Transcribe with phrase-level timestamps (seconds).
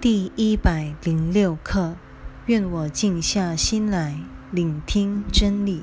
[0.00, 1.94] 第一百零六课，
[2.46, 4.18] 愿我静下心来
[4.50, 5.82] 聆听真理。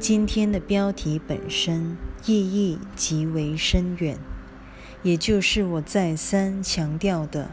[0.00, 4.16] 今天的标题本身意义极为深远，
[5.02, 7.50] 也就是我再三强调的：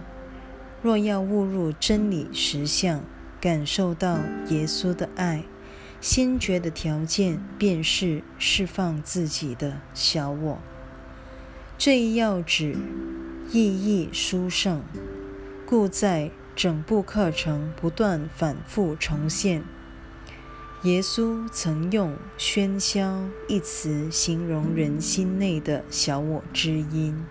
[0.82, 3.04] 若要误入真理实相，
[3.42, 5.43] 感受到耶稣的爱，
[6.00, 10.60] 先决的条件便是释放自己的小我。
[11.78, 12.78] 这一要旨。
[13.52, 14.84] 意义殊胜，
[15.66, 19.64] 故在整部课程不断反复重现。
[20.84, 27.25] 耶稣曾用“喧嚣”一词形容人心内的小我之音，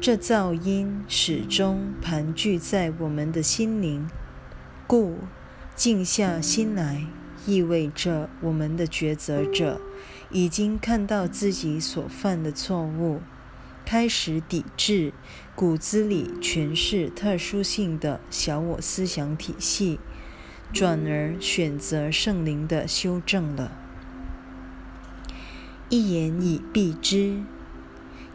[0.00, 4.08] 这噪音始终盘踞在我们的心灵，
[4.86, 5.16] 故
[5.74, 7.06] 静下心来，
[7.44, 9.80] 意味着我们的抉择者
[10.30, 13.20] 已经看到自己所犯的错误。
[13.90, 15.12] 开始抵制
[15.56, 19.98] 骨子里全是特殊性的小我思想体系，
[20.72, 23.72] 转而选择圣灵的修正了。
[25.88, 27.40] 一言以蔽之，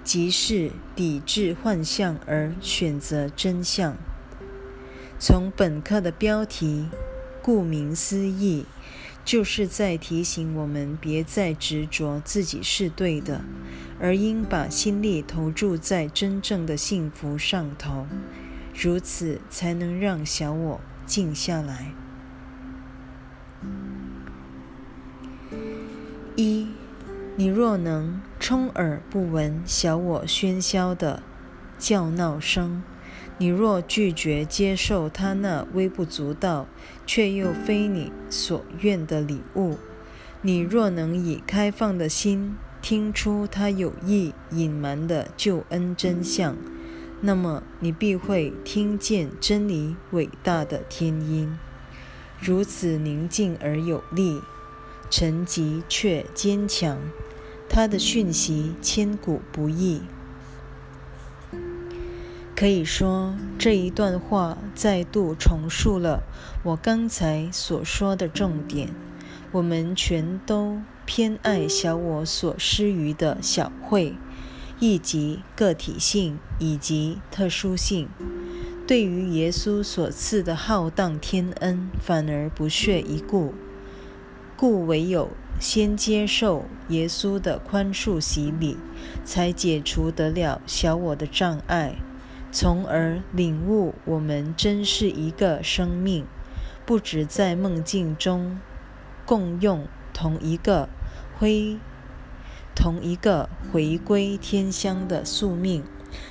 [0.03, 3.95] 即是抵制幻象而选择真相。
[5.17, 6.89] 从本课的标题，
[7.41, 8.65] 顾名思义。
[9.25, 13.41] 就是在提醒我们，别再执着自己是对的，
[13.99, 18.05] 而应把心力投注在真正的幸福上头，
[18.79, 21.91] 如此才能让小我静下来。
[26.35, 26.67] 一，
[27.35, 31.23] 你若能充耳不闻小我喧嚣的
[31.79, 32.83] 叫闹声。
[33.37, 36.67] 你若拒绝接受他那微不足道
[37.05, 39.77] 却又非你所愿的礼物，
[40.41, 46.55] 你若能以开放的心听出他有意隐瞒的救恩真相，
[47.19, 51.57] 那么你必会听见真理伟大的天音，
[52.39, 54.39] 如此宁静而有力，
[55.09, 56.99] 沉寂却坚强，
[57.67, 60.01] 他的讯息千古不易。
[62.55, 66.23] 可以说，这一段话再度重述了
[66.63, 68.89] 我刚才所说的重点。
[69.51, 74.15] 我们全都偏爱小我所施予的小惠，
[74.79, 78.07] 以及个体性以及特殊性，
[78.87, 83.53] 对于耶稣所赐的浩荡天恩，反而不屑一顾。
[84.55, 88.77] 故唯有先接受耶稣的宽恕洗礼，
[89.25, 91.95] 才解除得了小我的障碍。
[92.55, 96.25] 从而领悟，我们真是一个生命，
[96.85, 98.61] 不止在梦境中
[99.25, 100.87] 共用同一个
[101.37, 101.77] 回
[102.73, 105.83] 同一个回归天乡的宿命，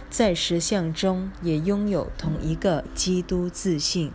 [0.09, 4.11] 在实相中也拥有同一个基督自信。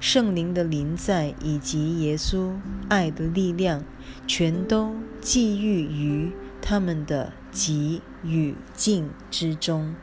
[0.00, 2.56] 圣灵的临在以及耶稣
[2.88, 3.84] 爱的力量，
[4.26, 9.94] 全都寄寓于他们的极与静之中。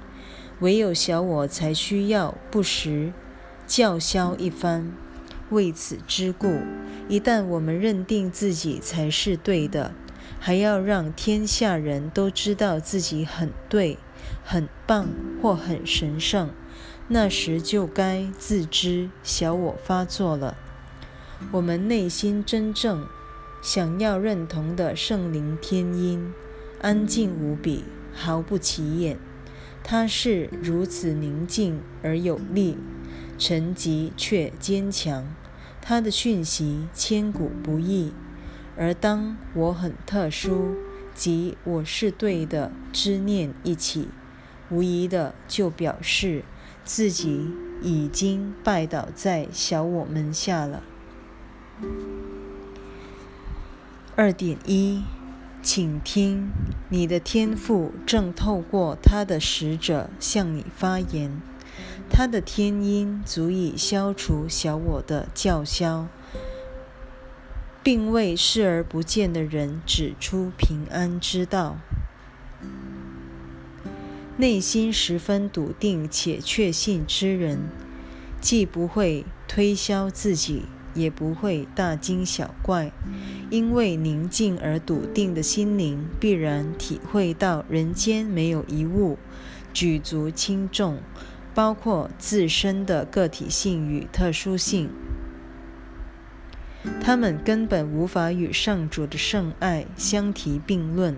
[0.61, 3.11] 唯有小我才需要不时
[3.67, 4.91] 叫嚣一番。
[5.49, 6.61] 为此之故，
[7.09, 9.91] 一旦我们认定自己才是对的，
[10.39, 13.97] 还要让天下人都知道自己很对、
[14.45, 15.09] 很棒
[15.41, 16.51] 或很神圣，
[17.07, 20.55] 那时就该自知小我发作了。
[21.51, 23.07] 我们内心真正
[23.61, 26.31] 想要认同的圣灵天音，
[26.81, 27.83] 安静无比，
[28.13, 29.17] 毫不起眼。
[29.91, 32.77] 它是如此宁静而有力，
[33.37, 35.35] 沉寂却坚强。
[35.81, 38.13] 它的讯息千古不易。
[38.77, 40.77] 而当我很特殊，
[41.13, 44.07] 即我是对的之念一起，
[44.69, 46.45] 无疑的就表示
[46.85, 50.83] 自己已经拜倒在小我门下了。
[54.15, 55.03] 二点一。
[55.63, 56.49] 请听，
[56.89, 61.39] 你的天父正透过他的使者向你发言，
[62.09, 66.07] 他的天音足以消除小我的叫嚣，
[67.83, 71.77] 并为视而不见的人指出平安之道。
[74.37, 77.69] 内心十分笃定且确信之人，
[78.41, 80.63] 既不会推销自己。
[80.93, 82.91] 也不会大惊小怪，
[83.49, 89.17] 因为宁静而笃定的心灵必然体会到人间没有一物
[89.73, 90.99] 举足轻重，
[91.53, 94.89] 包括自身的个体性与特殊性，
[97.01, 101.15] 他们根本无法与上主的圣爱相提并论。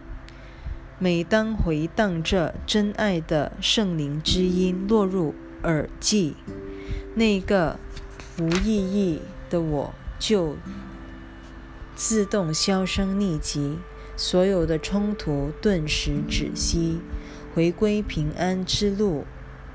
[1.00, 6.36] 每当回荡着真爱的圣灵之音落入耳际，
[7.16, 7.78] 那个
[8.40, 9.20] 无意义
[9.54, 10.58] 的我就
[11.96, 13.78] 自动销声匿迹，
[14.18, 17.00] 所有的冲突顿时止息，
[17.54, 19.26] 回归平安之路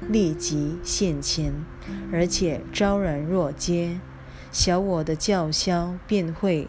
[0.00, 1.64] 立即现前，
[2.12, 4.00] 而且昭然若揭。
[4.50, 6.66] 小我的叫嚣便会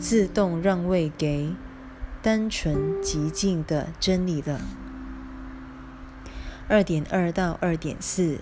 [0.00, 1.54] 自动让位给
[2.20, 4.60] 单纯极静的真理了。
[6.66, 8.38] 二点二到二点四，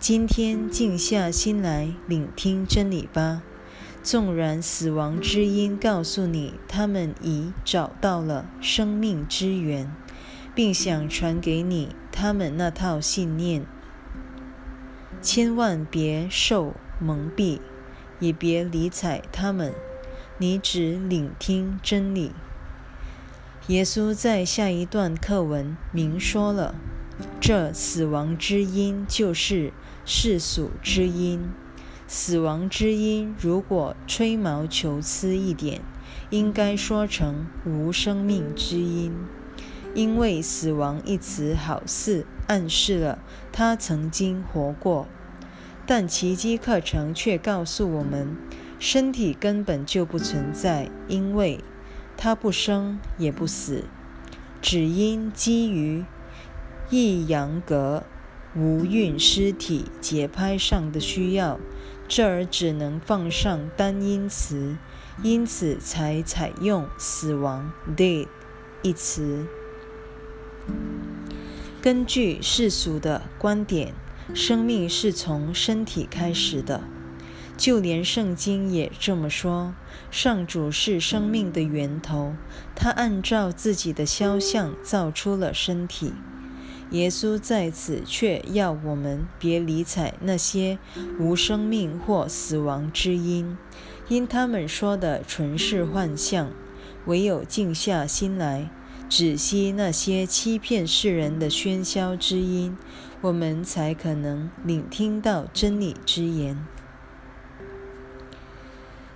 [0.00, 3.42] 今天静下心来聆听真理吧。
[4.02, 9.94] 纵然死亡之音告诉你他们已找到了生命之源，
[10.54, 13.64] 并想传给你他们那套信念，
[15.20, 17.60] 千万别受蒙蔽。
[18.20, 19.74] 也别理睬他们，
[20.38, 22.30] 你只聆听真理。
[23.66, 26.76] 耶稣在下一段课文明说了，
[27.40, 29.72] 这死亡之音就是
[30.04, 31.50] 世俗之音。
[32.14, 35.80] 死亡之音如果吹毛求疵一点，
[36.28, 39.16] 应该说成无生命之音，
[39.94, 43.18] 因为死亡一词好似暗示了
[43.50, 45.08] 他曾经活过。
[45.86, 48.36] 但奇迹课程却告诉我们，
[48.78, 51.64] 身体根本就不存在，因为
[52.18, 53.84] 它不生也不死，
[54.60, 56.04] 只因基于
[56.90, 58.04] 一阳格
[58.54, 61.58] 无运尸体节拍上的需要，
[62.14, 64.76] 这儿只能放上单音词，
[65.22, 68.28] 因此才采用死亡 （dead）
[68.82, 69.46] 一词。
[71.80, 73.94] 根据世俗的观点。
[74.34, 76.82] 生命是从身体开始的，
[77.56, 79.74] 就连圣经也这么说。
[80.10, 82.34] 上主是生命的源头，
[82.76, 86.14] 他按照自己的肖像造出了身体。
[86.92, 90.78] 耶稣在此却要我们别理睬那些
[91.18, 93.56] 无生命或死亡之音，
[94.08, 96.50] 因他们说的纯是幻象。
[97.06, 98.70] 唯有静下心来，
[99.08, 102.76] 止息那些欺骗世人的喧嚣之音。
[103.22, 106.64] 我们才可能聆听到真理之言。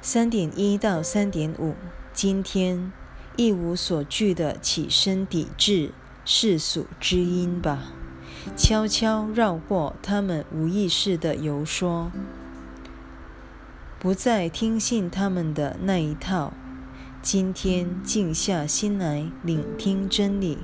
[0.00, 1.74] 三点一到三点五，
[2.12, 2.92] 今天
[3.36, 5.90] 一无所惧的起身抵制
[6.28, 7.92] 世俗之音吧，
[8.56, 12.10] 悄悄绕过他们无意识的游说，
[14.00, 16.52] 不再听信他们的那一套。
[17.22, 20.58] 今天静下心来聆听真理。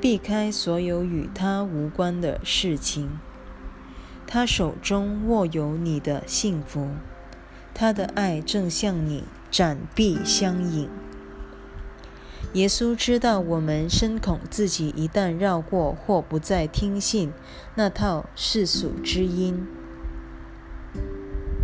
[0.00, 3.18] 避开所有与他无关的事情。
[4.28, 6.90] 他手中握有你的幸福，
[7.74, 10.88] 他的爱正向你展臂相迎。
[12.52, 17.32] 耶稣知道我们深恐自己一旦绕过或不再听信
[17.74, 19.66] 那套世俗之音，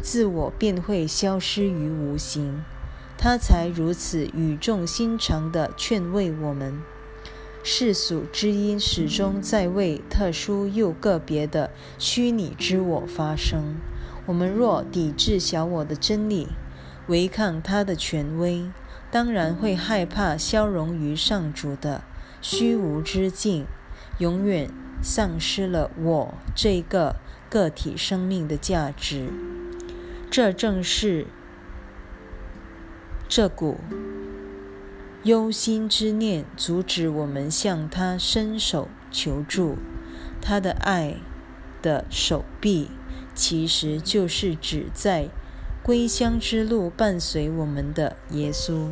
[0.03, 2.65] 自我便会消失于无形。
[3.17, 6.83] 他才如此语重心长地劝慰我们。
[7.63, 13.77] 世俗之音始终在为特殊又个别的虚拟之我发声。
[14.27, 16.49] 我们若抵制小我的真理，
[17.07, 18.71] 违抗他的权威，
[19.11, 22.03] 当然会害怕消融于上主的
[22.41, 23.67] 虚无之境，
[24.19, 24.71] 永远
[25.03, 27.17] 丧失了我这个
[27.49, 29.29] 个体生命的价值。
[30.31, 31.27] 这正是
[33.29, 33.79] 这股。
[35.25, 39.77] 忧心之念阻止我们向他伸手求助，
[40.41, 41.17] 他的爱
[41.83, 42.89] 的手臂
[43.35, 45.29] 其实就是指在
[45.83, 48.91] 归乡之路伴随我们的耶稣。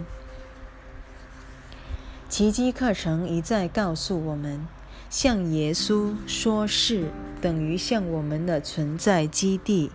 [2.30, 4.66] 奇迹课程一再告诉我们，
[5.11, 7.11] 向耶稣说是
[7.42, 9.90] 等于向我们的存在基地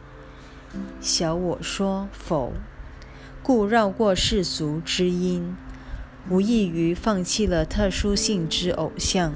[1.02, 2.54] 小我说否，
[3.42, 5.56] 故绕过世俗之音。
[6.30, 9.34] 无异于放弃了特殊性之偶像，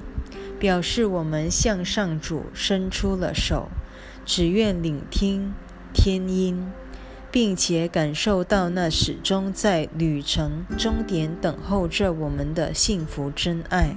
[0.57, 3.67] 表示我们向上主伸出了手，
[4.25, 5.53] 只愿聆听
[5.93, 6.71] 天音，
[7.31, 13.95] 并且感受到那始终在旅程终点等候着我们的幸福真爱。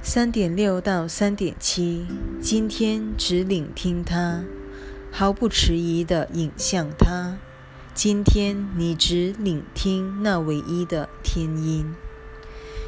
[0.00, 2.06] 三点六到三点七，
[2.40, 4.44] 今天只聆听他，
[5.10, 7.38] 毫不迟疑的引向他。
[7.92, 11.94] 今天你只聆听那唯一的天音。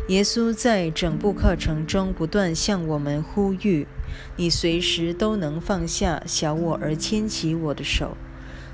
[0.08, 3.86] 耶稣在整部课程中不断向我们呼吁：
[4.36, 8.16] 你随时都能放下小我而牵起我的手，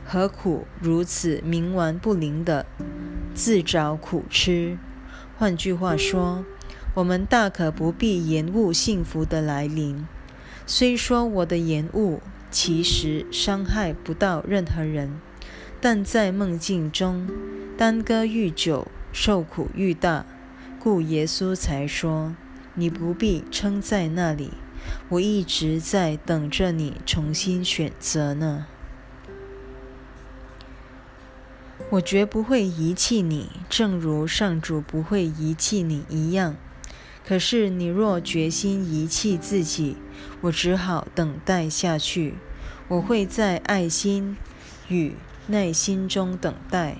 [0.05, 2.67] 何苦如此冥顽不灵的
[3.35, 4.79] 自找苦吃？
[5.37, 6.45] 换句话说，
[6.95, 10.07] 我们大可不必延误幸福的来临。
[10.67, 12.21] 虽说我的延误
[12.53, 15.19] 其实伤害不到任何人，
[15.81, 17.29] 但在梦境中
[17.77, 20.25] 耽搁愈久，受苦愈大，
[20.85, 22.37] 故耶稣才说
[22.77, 24.51] ：“你不必撑在那里，
[25.09, 28.67] 我一直在等着你重新选择呢。
[31.89, 36.55] 我绝不会遗弃你，正如上主不会遗弃你一样。
[37.27, 39.97] 可是你若决心遗弃自己，
[40.43, 42.35] 我只好等待下去。
[42.89, 44.37] 我会在爱心
[44.89, 45.15] 与
[45.47, 46.99] 耐心中等待，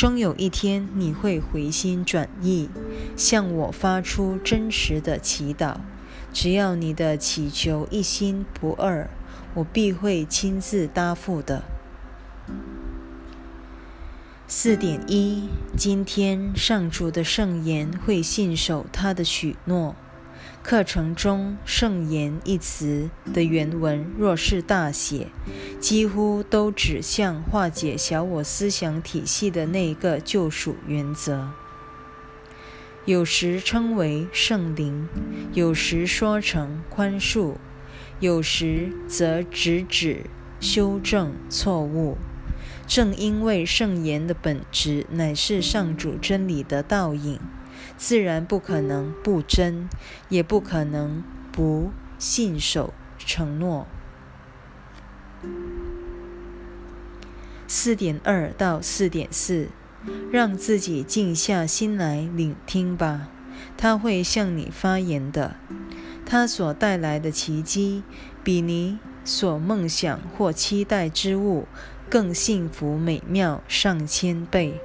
[0.00, 2.70] 终有一天你会回心转意，
[3.18, 5.76] 向我发出真实的祈祷。
[6.32, 9.10] 只要你的祈求一心不二，
[9.52, 11.64] 我必会亲自答复的。
[14.48, 19.94] 四点一，今天上主的圣言会信守他的许诺。
[20.62, 25.28] 课程中“圣言”一词的原文若是大写，
[25.80, 31.48] 几乎都指向化解小我思想体系的那个救赎原则。
[33.06, 35.08] 有时称为圣灵，
[35.54, 37.54] 有时说成宽恕，
[38.20, 40.26] 有时则直指
[40.60, 42.18] 修正错误。
[42.86, 47.40] 正因为圣言的本质乃是上主真理的倒影。
[48.00, 49.86] 自然不可能不真，
[50.30, 53.86] 也不可能不信守承诺。
[57.68, 59.68] 四点二到四点四，
[60.32, 63.28] 让自己静下心来聆听吧，
[63.76, 65.56] 他会向你发言的。
[66.24, 68.02] 他所带来的奇迹，
[68.42, 71.68] 比你所梦想或期待之物
[72.08, 74.80] 更幸福美妙上千倍。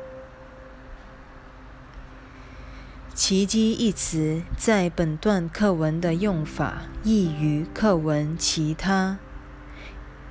[3.15, 9.19] 奇迹一词在本段课文的用法，异于课文其他，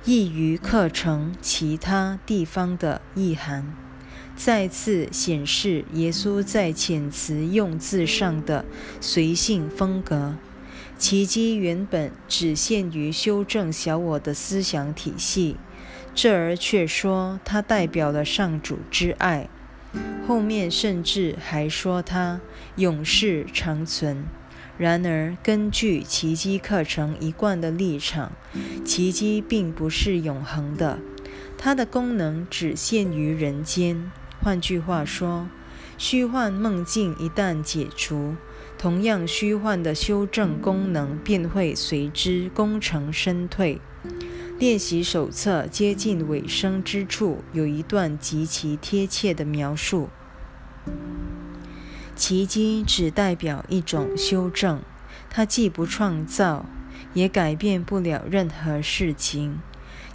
[0.03, 3.73] 异于课程其他地方的意涵，
[4.35, 8.63] 再次显示耶稣在遣词用字上的
[9.01, 10.35] 随性风格。
[10.99, 15.57] 奇迹原本只限于修正小我的思想体系，
[16.13, 19.49] 这儿却说它代表了上主之爱。
[20.27, 22.41] 后面甚至还说它
[22.75, 24.25] 永世长存。
[24.77, 28.33] 然而，根据奇迹课程一贯的立场，
[28.83, 30.99] 奇迹并不是永恒的，
[31.57, 34.11] 它的功能只限于人间。
[34.41, 35.47] 换句话说，
[35.97, 38.35] 虚幻梦境一旦解除，
[38.77, 43.79] 同样虚幻的修正功能便会随之功成身退。
[44.59, 50.09] 练习手册接近尾声之处，有一段极其贴切的描述：
[52.15, 54.81] 奇迹只代表一种修正，
[55.29, 56.65] 它既不创造，
[57.13, 59.59] 也改变不了任何事情。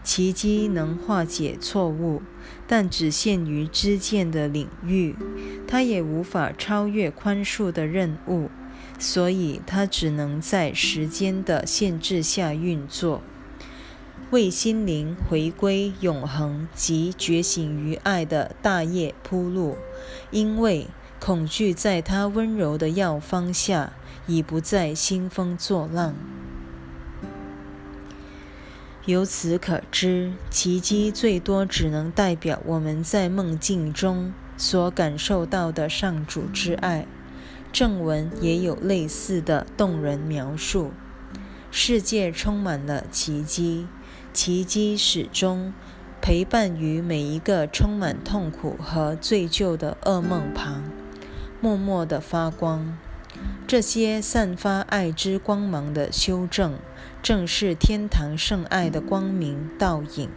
[0.03, 2.23] 奇迹能化解错误，
[2.67, 5.15] 但只限于知见的领域，
[5.69, 8.49] 它也无法超越宽恕的任务，
[8.99, 13.21] 所以它只能在时间的限制下运作。
[14.31, 19.77] 为心灵回归永恒及觉醒于爱的大业铺路，
[20.31, 20.87] 因为
[21.21, 23.93] 恐惧在他温柔的药方下
[24.27, 26.15] 已不再兴风作浪。
[29.05, 37.07] 由此可知，奇迹最多只能代表我们在梦境中所感受到的上主之爱。
[37.73, 40.91] 正文也有类似的动人描述：
[41.71, 43.87] 世界充满了奇迹。
[44.33, 45.73] 奇迹始终
[46.21, 50.83] 陪伴于每一个充满痛苦和罪疚的噩梦旁，
[51.61, 52.97] 默默地发光。
[53.67, 56.79] 这些散发爱之光芒的修正，
[57.23, 60.29] 正是天堂圣爱的光明倒影，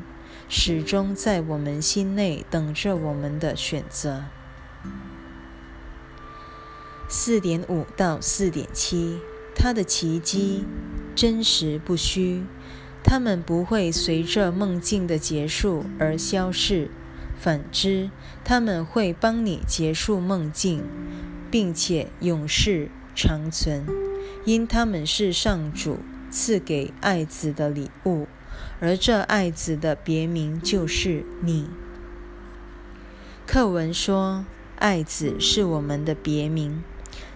[0.48, 4.26] 始终在我们心内等着我们的选择。
[7.08, 9.20] 四点五到四点七，
[9.56, 10.66] 它的奇迹
[11.16, 12.44] 真实不虚。
[13.04, 16.90] 他们不会随着梦境的结束而消逝，
[17.44, 18.10] 反之，
[18.46, 20.82] 他们会帮你结束梦境，
[21.52, 23.86] 并且永世长存，
[24.46, 26.00] 因他们是上主
[26.32, 28.30] 赐给爱子的礼物，
[28.80, 31.68] 而这爱子的别名就是你。
[33.46, 34.46] 课文说，
[34.80, 36.82] 爱子是我们的别名，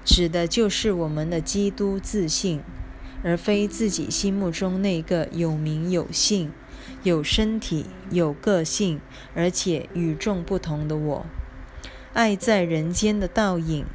[0.05, 2.61] 指的就是我们的基督自信。
[3.23, 6.51] 而非自己心目中那个有名有姓、
[7.03, 8.99] 有身体、有个性，
[9.35, 11.25] 而且与众不同的我。
[12.13, 13.85] 爱在人间的倒影，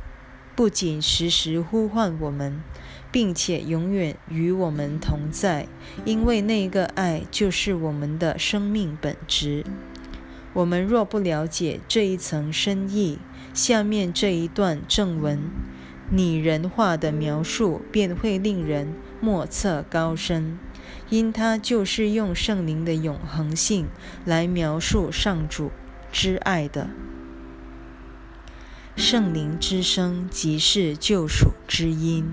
[0.54, 2.62] 不仅时时呼唤我们，
[3.10, 5.66] 并且永远与我们同在，
[6.04, 9.64] 因为那个爱就是我们的生命本质。
[10.54, 13.18] 我们若不了解这一层深意，
[13.52, 15.40] 下面这一段正文
[16.10, 20.58] 拟人化的描述便会令人莫测高深，
[21.08, 23.88] 因它就是用圣灵的永恒性
[24.24, 25.70] 来描述上主
[26.10, 26.90] 之爱的。
[28.96, 32.32] 圣灵之声即是救赎之音，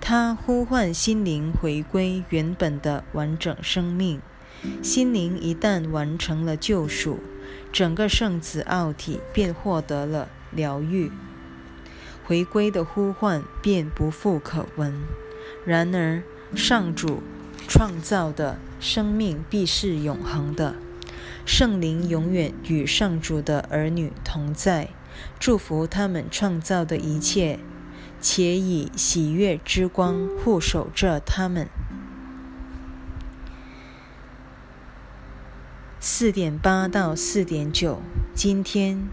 [0.00, 4.20] 它呼唤心灵回归原本的完整生命。
[4.82, 7.20] 心灵一旦完成了救赎，
[7.72, 11.12] 整个圣子奥体便获得了疗愈，
[12.24, 14.94] 回归的呼唤便不复可闻。
[15.64, 16.22] 然而，
[16.56, 17.22] 上主
[17.68, 20.74] 创造的生命必是永恒的，
[21.44, 24.88] 圣灵永远与上主的儿女同在，
[25.38, 27.60] 祝福他们创造的一切，
[28.20, 31.68] 且以喜悦之光护守着他们。
[36.00, 38.00] 四点八到四点九，
[38.34, 39.08] 今天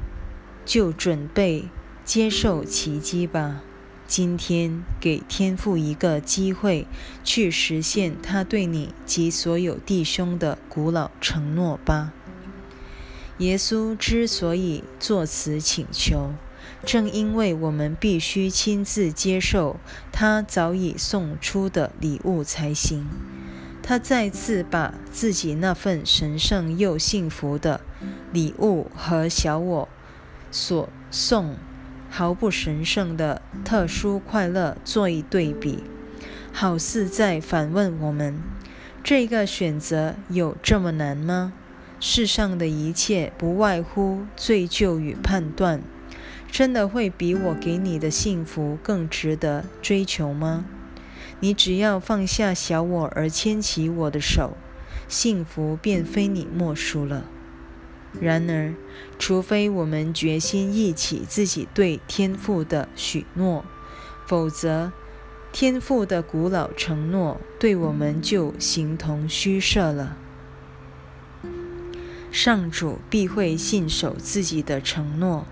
[0.63, 1.67] 就准备
[2.05, 3.61] 接受奇迹吧。
[4.07, 6.87] 今天给天父一个机会，
[7.23, 12.13] 去实现他对你及所有弟兄的古老承诺吧。
[13.39, 16.33] 耶稣之所以作此请求，
[16.85, 19.77] 正因为我们必须亲自接受
[20.11, 23.07] 他早已送出的礼物才行。
[23.81, 27.81] 他再次把自己那份神圣又幸福的
[28.31, 29.89] 礼物和小我
[30.49, 31.57] 所送
[32.17, 35.83] 毫不神圣的特殊快乐做一对比，
[36.53, 38.39] 好似在反问我们：
[39.03, 41.51] 这个选择有这么难吗？
[41.99, 45.81] 世上的一切不外乎罪疚与判断，
[46.49, 50.63] 真的会比我给你的幸福更值得追求吗？
[51.41, 54.55] 你只要放下小我而牵起我的手，
[55.09, 57.25] 幸福便非你莫属了。
[58.21, 58.73] 然而，
[59.19, 63.65] 除非我们决心忆起自己对天父的许诺，
[64.25, 64.91] 否则，
[65.51, 70.17] 天父的古老承诺对我们就形同虚设了。
[72.31, 75.45] 上主必会信守自己的承诺，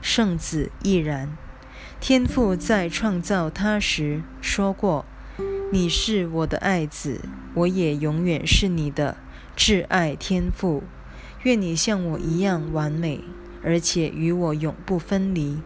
[0.00, 1.36] 圣子亦然。
[2.00, 5.04] 天父在创造他时说过。
[5.70, 7.20] 你是我的爱子，
[7.54, 9.16] 我也永远是你的
[9.56, 10.82] 挚爱天父。
[11.48, 13.24] 愿你像我一样完美，
[13.64, 15.56] 而且与我永不分离。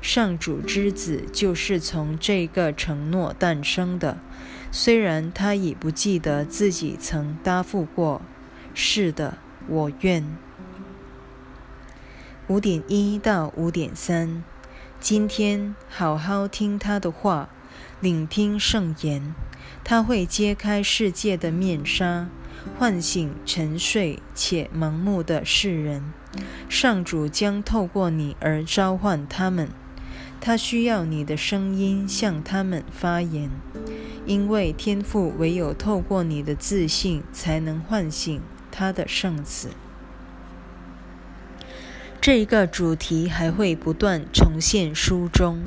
[0.00, 4.18] 上主之子就是从这个承诺诞生的，
[4.70, 8.22] 虽然他已不记得自己曾答复过。
[8.74, 10.24] 是的，我愿。
[12.46, 14.44] 五点一到五点三，
[15.00, 17.48] 今天好好听他的话。
[18.00, 19.34] 聆听圣言，
[19.82, 22.28] 他会揭开世界的面纱，
[22.78, 26.02] 唤醒沉睡且盲目的世人。
[26.68, 29.68] 上主将透过你而召唤他们，
[30.40, 33.50] 他需要你的声音向他们发言，
[34.26, 39.68] 因为天赋唯有透过你的自信，才能唤醒他的圣子。
[42.24, 45.60] 这一个主题还会不断重现书中，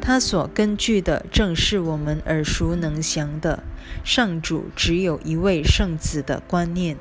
[0.00, 3.64] 它所根据的正是我们耳熟能详的
[4.04, 6.96] 上主只有一位圣子的观念。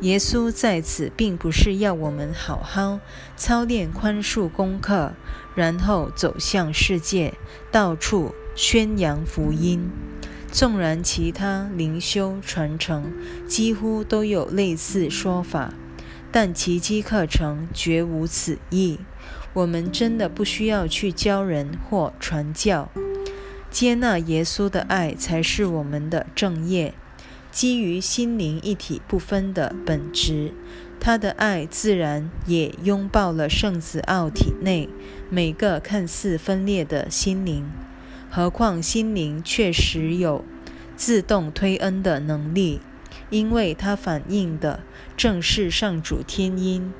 [0.00, 3.00] 耶稣在此并不是要我们好好
[3.36, 5.12] 操练宽恕功课，
[5.54, 7.34] 然后走向世界，
[7.70, 9.90] 到处宣扬福音。
[10.52, 13.10] 纵然其他灵修传承
[13.48, 15.72] 几乎都有类似说法，
[16.30, 18.98] 但奇迹课程绝无此意。
[19.54, 22.90] 我们真的不需要去教人或传教，
[23.70, 26.92] 接纳耶稣的爱才是我们的正业。
[27.50, 30.52] 基于心灵一体不分的本质，
[31.00, 34.90] 他的爱自然也拥抱了圣子奥体内
[35.30, 37.66] 每个看似分裂的心灵。
[38.34, 40.42] 何况心灵确实有
[40.96, 42.80] 自动推恩的能力，
[43.28, 44.80] 因为它反映的
[45.18, 46.94] 正是上主天音、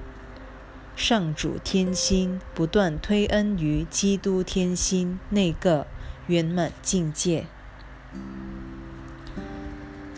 [0.95, 5.87] 上主天心不断推恩于基督天心那个
[6.27, 7.47] 圆满境界。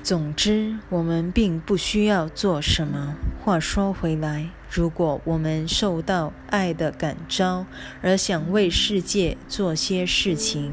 [0.02, 3.14] 总之，我们并不需要做什么。
[3.44, 7.66] 话说回来，如果我们受到爱的感召，
[8.00, 10.72] 而想为世界做些事情，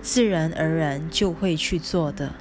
[0.00, 2.34] 自然而然就会去做的。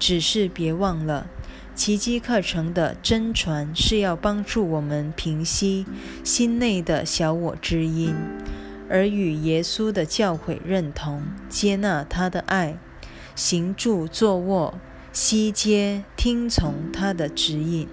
[0.00, 1.28] 只是别忘了，
[1.76, 5.86] 奇迹课程的真传是要帮助我们平息
[6.24, 8.12] 心内的小我之音，
[8.88, 12.76] 而与耶稣的教诲认同，接纳他的爱，
[13.36, 14.74] 行住坐卧，
[15.12, 17.86] 悉皆听从他的指引。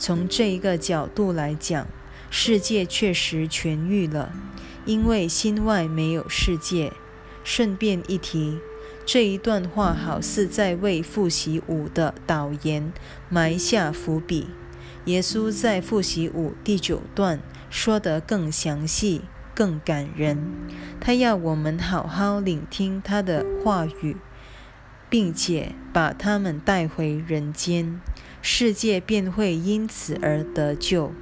[0.00, 1.86] 从这一个角度来讲，
[2.30, 4.32] 世界确实痊愈了，
[4.86, 6.94] 因为心外没有世界。
[7.44, 8.58] 顺便一提。
[9.04, 12.92] 这一段话好似在为复习五的导言
[13.28, 14.48] 埋下伏笔。
[15.04, 19.22] 耶稣在复习五第九段说得更详细、
[19.54, 20.38] 更感人。
[21.00, 24.16] 他要我们好好聆听他的话语，
[25.08, 28.00] 并且把他们带回人间，
[28.42, 31.12] 世界便会因此而得救。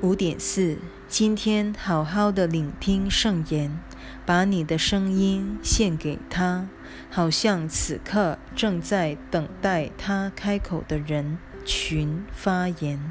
[0.00, 0.78] 五点四。
[1.10, 3.80] 今天好好的聆听圣言，
[4.26, 6.68] 把你的声音献给他，
[7.10, 13.10] 好像此刻正在等待他开口的人群发言。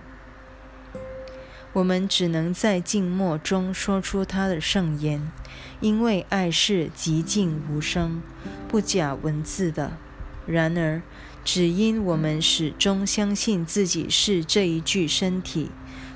[1.73, 5.31] 我们只能在静默中说出他的圣言，
[5.79, 8.21] 因为爱是寂静无声、
[8.67, 9.97] 不假文字的。
[10.45, 11.01] 然而，
[11.43, 15.69] 只因我们始终相信自己是这一具身体。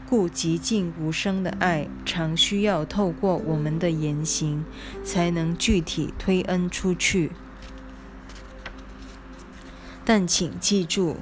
[0.09, 4.65] 故寂静无声的爱，常需要透过我们的言行，
[5.05, 7.31] 才能具体推恩出去。
[10.03, 11.15] 但请记住，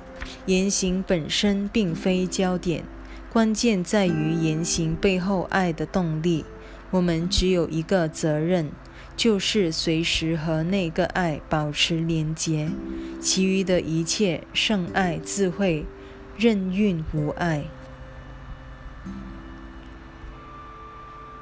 [0.48, 2.84] 言行本身并非焦点，
[3.32, 6.46] 关键在于言行背后爱的动力。
[6.92, 8.72] 我们只有一个责任，
[9.16, 12.70] 就是随时和那个爱保持连结，
[13.22, 15.86] 其余的一切圣爱自会
[16.38, 17.66] 任运无碍。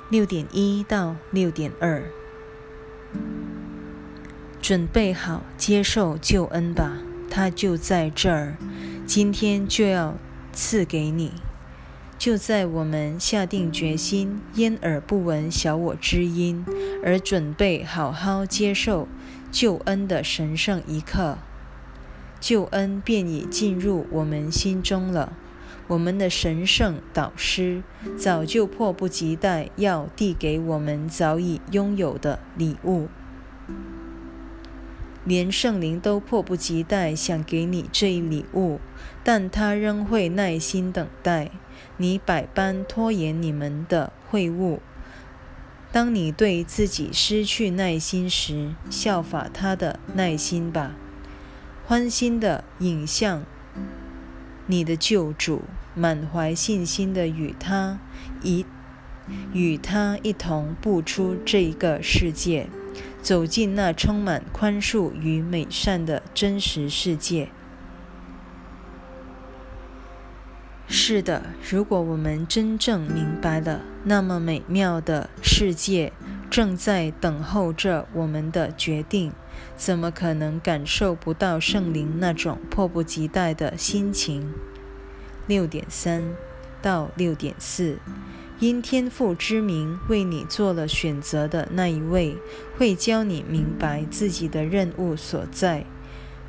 [0.09, 2.03] 六点一到六点二，
[4.61, 6.97] 准备好接受救恩吧，
[7.29, 8.57] 它就在这儿，
[9.05, 10.17] 今天就要
[10.51, 11.33] 赐给你。
[12.17, 16.65] 就在我们下定决心咽耳不闻小我之音，
[17.03, 19.07] 而准备好好接受
[19.51, 21.37] 救恩的神圣一刻，
[22.39, 25.33] 救恩便已进入我们心中了。
[25.87, 27.83] 我们的神圣导师
[28.17, 33.07] 早就迫不及待要递给我们早已拥有的礼物，
[35.23, 38.79] 连圣灵都迫不及待想给你这一礼物，
[39.23, 41.51] 但他仍会耐心等待。
[41.97, 44.79] 你百般拖延你们的会晤。
[45.91, 50.95] 当你对自己失去耐心时，效法他的耐心吧，
[51.85, 53.43] 欢欣的影像。
[54.67, 55.63] 你的救主
[55.95, 57.99] 满怀信心的与他
[58.43, 58.65] 一
[59.53, 62.67] 与他一同步出这个世界，
[63.21, 67.49] 走进那充满宽恕与美善的真实世界。
[70.89, 76.13] 是的，如果我们真正明白了，那么美妙的世界
[76.49, 79.33] 正在等候着我们的决定。
[79.75, 84.53] 怎么可能感受不到圣灵那种迫不及待的心情？
[85.45, 86.23] 六点三
[86.81, 87.97] 到六点四，
[88.59, 92.37] 因天父之名为你做了选择的那一位，
[92.77, 95.85] 会教你明白自己的任务所在。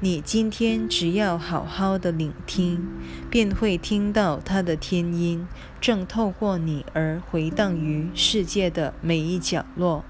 [0.01, 2.87] 你今天只要好好的聆听，
[3.29, 5.49] 便会听到他的天音，
[5.81, 10.05] 正透过你而回荡于世界的每一角落。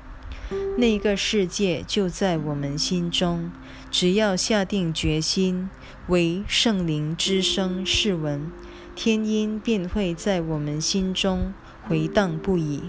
[0.76, 3.50] 那个世界就在我们心中，
[3.90, 5.70] 只要下定决心
[6.08, 8.52] 为圣灵之声试闻，
[8.94, 11.54] 天音便会在我们心中
[11.88, 12.82] 回荡不已。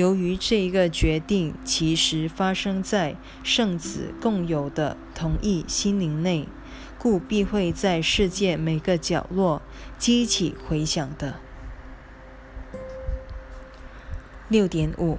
[0.00, 6.48] 由于这一个决定其实发生在圣子共有的同一心灵内，
[6.98, 9.60] 故必会在世界每个角落
[9.98, 11.34] 激起回响的。
[14.48, 15.18] 六点五。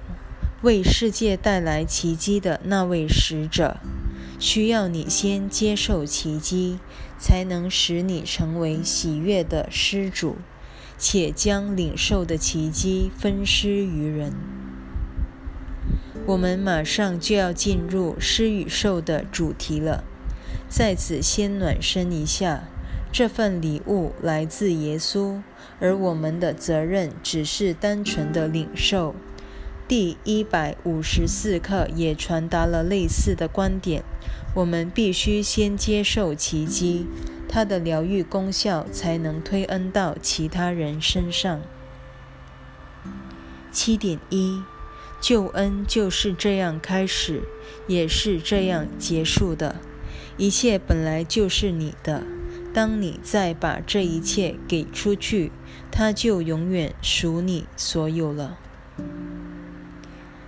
[0.62, 3.78] 为世界带来奇迹的那位使者，
[4.40, 6.78] 需要你先接受奇迹，
[7.18, 10.36] 才能使你成为喜悦的施主，
[10.98, 14.32] 且将领受的奇迹分施于人。
[16.24, 20.04] 我们马上就要进入施与受的主题了，
[20.68, 22.64] 在此先暖身一下。
[23.12, 25.42] 这份礼物来自耶稣，
[25.80, 29.14] 而我们的责任只是单纯的领受。
[29.86, 34.02] 第一百五十四课也传达了类似的观点。
[34.54, 37.06] 我们必须先接受奇迹，
[37.48, 41.60] 它的疗愈功效才能推恩到其他人身上。
[43.70, 44.62] 七点一，
[45.22, 47.44] 救恩就是这样开始，
[47.86, 49.76] 也是这样结束的。
[50.36, 52.24] 一切本来就是你的。
[52.74, 55.52] 当你再把这一切给出去，
[55.92, 58.58] 它就永远属你所有了。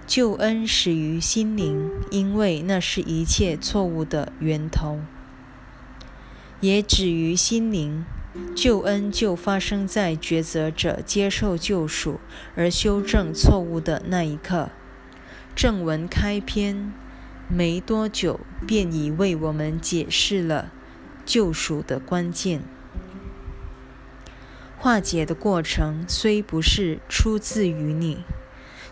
[0.09, 4.99] 救恩始于心灵，因为那是一切错误的源头；
[6.61, 8.05] 也止于心灵。
[8.57, 12.19] 救恩就发生在抉择者接受救赎
[12.57, 14.71] 而修正错误的那一刻。
[15.55, 16.93] 正文开篇
[17.49, 20.73] 没多久，便已为我们解释了
[21.25, 22.63] 救赎的关键。
[24.77, 28.25] 化解的过程虽不是出自于你，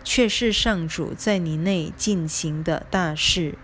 [0.03, 3.57] 却是上主在你内进行的大事。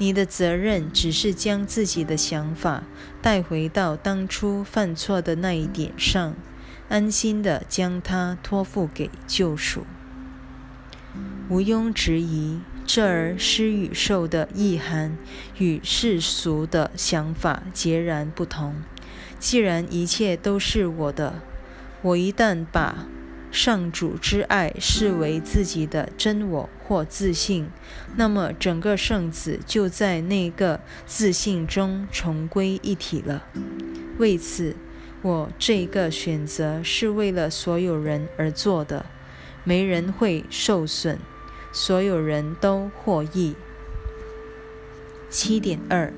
[0.00, 2.84] 你的责任只是将自己的想法
[3.20, 6.34] 带回到当初犯错的那一点上，
[6.88, 9.84] 安心的将它托付给救赎。
[11.48, 15.18] 毋庸置疑，这儿施与受的意涵
[15.58, 18.76] 与世俗的想法截然不同。
[19.40, 21.40] 既然一切都是我的，
[22.02, 23.06] 我一旦把。
[23.50, 27.68] 上主之爱视为自己的真我或自信，
[28.16, 33.44] 那么整个圣子就在那个自信中重归一体了。
[34.18, 34.76] 为此，
[35.22, 39.06] 我这个选择是为了所有人而做的，
[39.64, 41.18] 没人会受损，
[41.72, 43.54] 所有人都获益。
[45.30, 46.12] 七点二，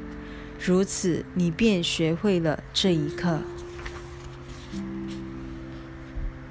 [0.64, 3.40] 如此，你便学会了这一课。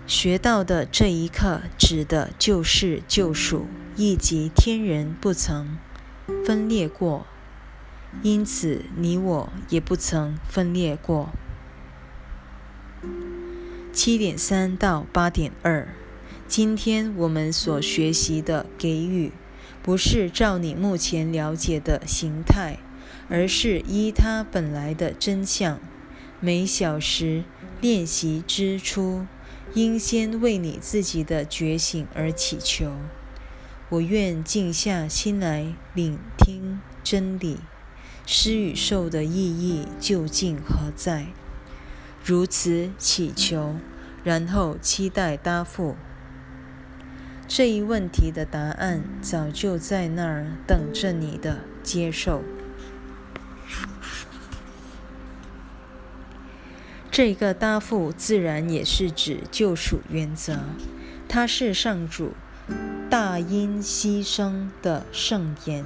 [0.10, 5.78] 学到的这一刻，指的就是救赎，以及天人不曾
[6.44, 7.28] 分裂过，
[8.24, 11.30] 因此你我也不曾分裂过。
[13.94, 15.88] 七点三到八点二，
[16.48, 19.32] 今天我们所学习的给予，
[19.84, 22.80] 不是照你目前了解的形态，
[23.30, 25.80] 而是依它本来的真相。
[26.40, 27.44] 每小时
[27.80, 29.28] 练习之初。
[29.74, 32.94] 应先为你自己的觉醒而祈求。
[33.90, 37.60] 我愿静下心来聆听真理，
[38.26, 41.28] 施与受的意义究竟何在？
[42.24, 43.76] 如此祈求，
[44.24, 45.96] 然后期待答复。
[47.48, 52.44] 这一问题的答案早就在那儿等着你的接受。
[57.12, 60.60] 这个答复自然也是指救赎原则，
[61.28, 62.34] 它是上主
[63.10, 65.84] 大因牺牲的圣言，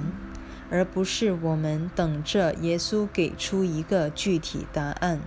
[0.70, 5.18] 而不是我们等着耶稣给出一个具体答案，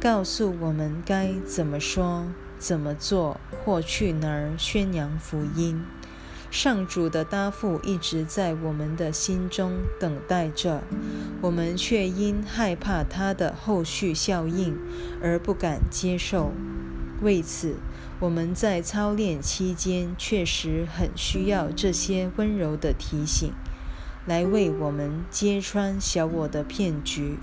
[0.00, 2.26] 告诉我们该怎么说、
[2.58, 5.80] 怎么做或去哪儿宣扬福音。
[6.52, 10.82] 上主的答复一直在我们的心中等待着，
[11.40, 14.76] 我们却因害怕它的后续效应
[15.22, 16.52] 而不敢接受。
[17.22, 17.76] 为此，
[18.20, 23.50] 我们在操练期间确实很需要这些温柔的提醒，
[24.26, 27.38] 来为我们揭穿小我的骗局，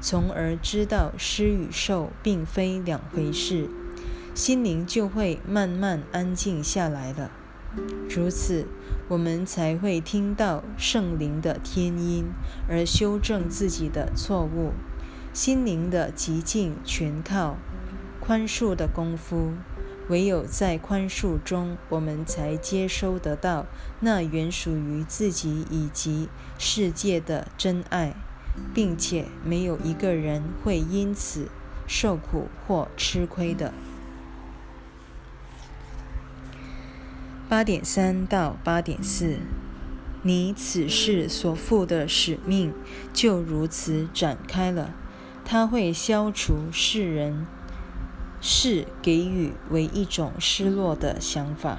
[0.00, 3.68] 从而知道施与受并非两回事，
[4.36, 7.32] 心灵就会慢慢安静下来了。
[8.08, 8.66] 如此，
[9.08, 12.26] 我们才会听到圣灵的天音，
[12.68, 14.72] 而修正自己的错误。
[15.32, 17.56] 心灵的极静全靠
[18.20, 19.52] 宽恕的功夫，
[20.08, 23.66] 唯有在宽恕中，我们才接收得到
[24.00, 28.14] 那原属于自己以及世界的真爱，
[28.72, 31.48] 并且没有一个人会因此
[31.86, 33.74] 受苦或吃亏的。
[37.48, 39.36] 八点三到八点四，
[40.22, 42.74] 你此事所负的使命
[43.12, 44.92] 就如此展开了。
[45.44, 47.46] 它会消除世人
[48.40, 51.78] 视给予为一种失落的想法，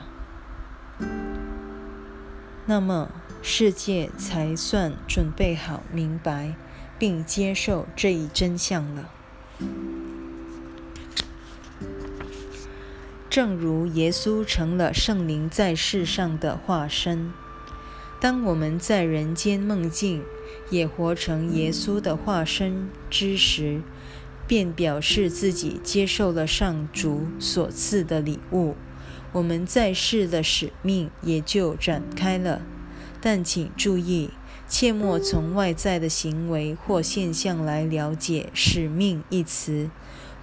[2.66, 3.10] 那么
[3.42, 6.56] 世界才算准备好明白
[6.98, 9.10] 并接受这一真相了。
[13.38, 17.32] 正如耶稣成了圣灵在世上的化身，
[18.20, 20.24] 当我们在人间梦境
[20.72, 23.82] 也活成耶稣的化身之时，
[24.48, 28.74] 便表示自己接受了上主所赐的礼物，
[29.32, 32.64] 我们在世的使命也就展开了。
[33.22, 34.32] 但请注意，
[34.68, 39.92] 切莫从外在的行为或现象来了解“使命”一词，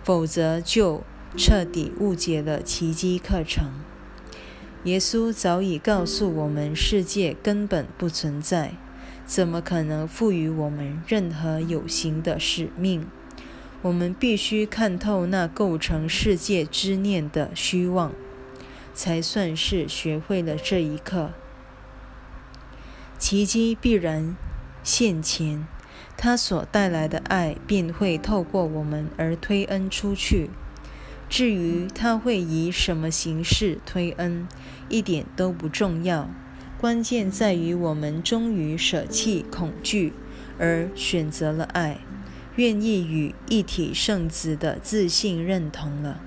[0.05, 1.03] 否则就。
[1.37, 3.73] 彻底误解了奇迹课程。
[4.85, 8.75] 耶稣早已告诉我们，世界根本不存在，
[9.27, 13.07] 怎么可能赋予我们任何有形的使命？
[13.83, 18.13] 我们必须看透那构成世界之念的虚妄，
[18.95, 21.33] 才算是学会了这一课。
[23.19, 24.37] 奇迹必然
[24.83, 25.67] 现前，
[26.17, 30.51] 它所带来的爱便会透过我们而推恩出去。
[31.35, 34.47] 至于他会以什么形式推恩，
[34.89, 36.31] 一点都不重要。
[36.79, 40.13] 关键在于我们终于舍弃恐惧，
[40.61, 41.99] 而选择了爱，
[42.55, 46.21] 愿意与一体圣子的自信认同了。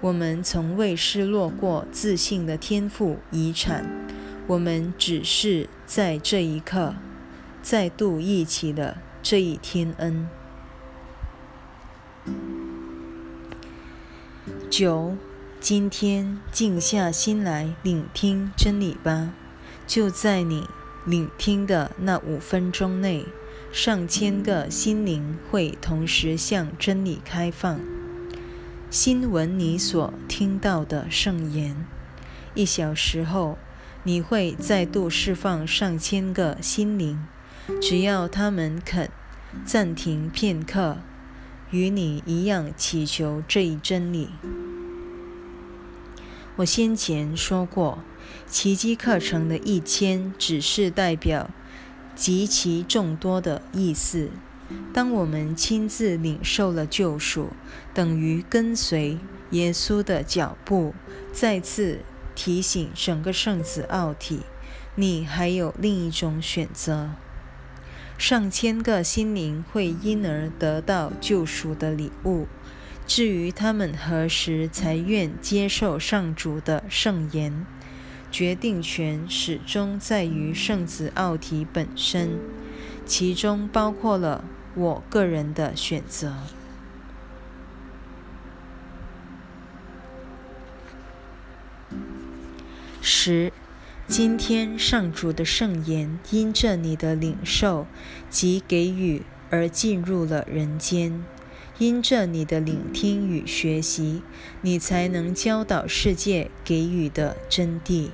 [0.00, 3.84] 我们从未失落过自信的天赋遗产，
[4.46, 6.94] 我们只是在这一刻
[7.60, 10.26] 再度忆起了这一天恩。
[14.70, 15.16] 九，
[15.58, 19.34] 今天静下心来聆听真理吧。
[19.84, 20.68] 就在你
[21.04, 23.26] 聆听的那五分钟内，
[23.72, 27.80] 上千个心灵会同时向真理开放，
[28.90, 31.84] 新闻你所听到的圣言。
[32.54, 33.58] 一小时后，
[34.04, 37.26] 你会再度释放上千个心灵，
[37.82, 39.10] 只要他们肯
[39.64, 40.98] 暂停片刻。
[41.70, 44.30] 与你一样祈求这一真理。
[46.56, 47.98] 我先前说过，
[48.46, 51.48] 奇迹课程的一千只是代表
[52.14, 54.30] 极其众多的意思。
[54.92, 57.48] 当我们亲自领受了救赎，
[57.94, 59.18] 等于跟随
[59.50, 60.94] 耶稣的脚步，
[61.32, 62.00] 再次
[62.34, 64.40] 提醒整个圣子奥体：
[64.94, 67.10] 你还有另一种选择。
[68.20, 72.46] 上千个心灵会因而得到救赎的礼物。
[73.06, 77.64] 至于他们何时才愿接受上主的圣言，
[78.30, 82.38] 决定权始终在于圣子奥体本身，
[83.06, 86.34] 其中包括了我个人的选择。
[93.00, 93.50] 十。
[94.10, 97.86] 今天上主的圣言，因着你的领受
[98.28, 101.22] 及给予而进入了人间；
[101.78, 104.22] 因着你的聆听与学习，
[104.62, 108.08] 你才能教导世界给予的真谛。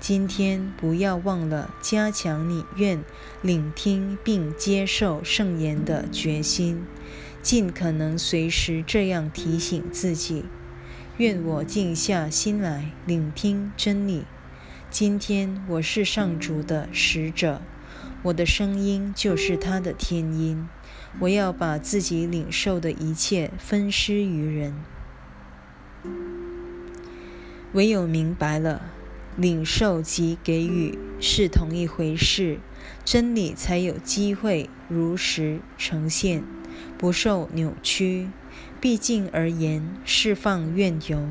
[0.00, 3.04] 今天不要忘了加强你愿
[3.42, 6.86] 聆听并接受圣言的决心，
[7.42, 10.46] 尽可能随时这样提醒自己：
[11.18, 14.24] 愿我静下心来聆听真理。
[14.90, 17.60] 今天我是上主的使者，
[18.22, 20.66] 我的声音就是他的天音。
[21.20, 24.74] 我要把自己领受的一切分施于人。
[27.74, 28.90] 唯有明白了，
[29.36, 32.58] 领受及给予是同一回事，
[33.04, 36.42] 真理才有机会如实呈现，
[36.96, 38.30] 不受扭曲。
[38.80, 41.28] 毕竟而言，释放怨尤。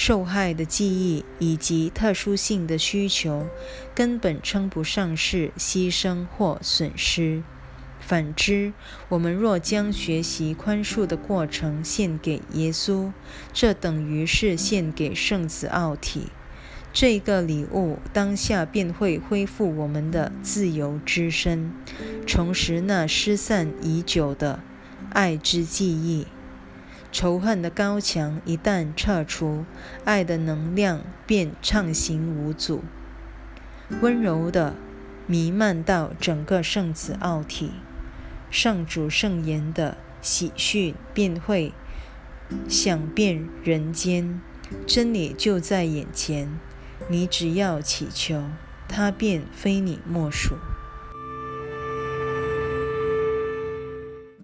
[0.00, 3.48] 受害的记忆以及特殊性的需求，
[3.96, 7.42] 根本称不上是牺牲或损失。
[7.98, 8.72] 反之，
[9.08, 13.10] 我们若将学习宽恕的过程献给耶稣，
[13.52, 16.28] 这等于是献给圣子奥体。
[16.92, 21.72] 这个礼物当下便会恢复我们的自由之身，
[22.24, 24.60] 重拾那失散已久的
[25.10, 26.28] 爱之记忆。
[27.20, 29.64] 仇恨的高墙一旦撤除，
[30.04, 32.84] 爱的能量便畅行无阻，
[34.00, 34.76] 温柔的
[35.26, 37.72] 弥漫到整个圣子奥体，
[38.52, 41.72] 上主圣言的喜讯便会
[42.68, 44.40] 响遍人间，
[44.86, 46.48] 真理就在眼前，
[47.08, 48.44] 你只要祈求，
[48.86, 50.54] 它便非你莫属。